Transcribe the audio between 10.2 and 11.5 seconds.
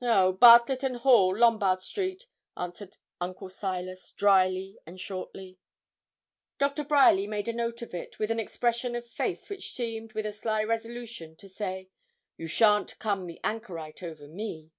a sly resolution, to